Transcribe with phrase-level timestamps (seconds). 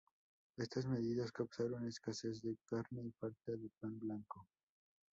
[0.57, 4.47] Estas medidas causaron escasez de carne y falta de pan blanco.